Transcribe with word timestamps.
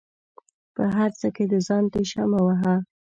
په 0.75 0.83
هر 0.95 1.09
څه 1.19 1.27
کې 1.35 1.43
د 1.51 1.55
ځان 1.67 1.83
تيشه 1.93 2.23
مه 2.31 2.39
وهه 2.45 2.75